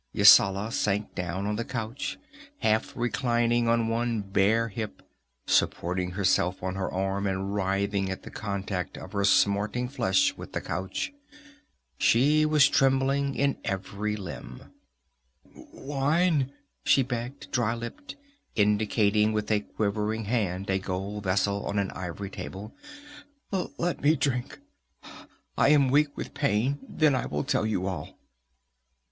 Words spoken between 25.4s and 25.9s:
I am